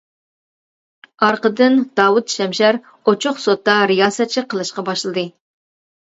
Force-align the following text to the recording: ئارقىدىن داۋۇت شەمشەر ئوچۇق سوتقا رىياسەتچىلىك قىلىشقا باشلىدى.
ئارقىدىن 1.25 1.75
داۋۇت 1.99 2.33
شەمشەر 2.35 2.79
ئوچۇق 3.11 3.41
سوتقا 3.43 3.75
رىياسەتچىلىك 3.91 4.49
قىلىشقا 4.55 4.85
باشلىدى. 4.89 5.27